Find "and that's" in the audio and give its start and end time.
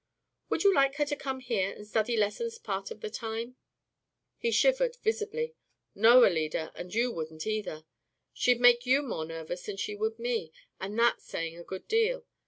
10.79-11.25